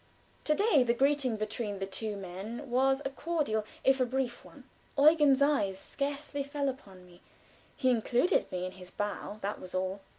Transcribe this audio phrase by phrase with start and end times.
[0.45, 4.63] To day the greeting between the two men was a cordial if a brief one.
[4.97, 7.21] Eugen's eyes scarcely fell upon me;
[7.77, 10.01] he included me in his bow that was all.